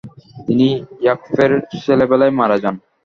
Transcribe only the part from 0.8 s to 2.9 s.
ইয়াকপের ছেলেবেলায় মারা যান।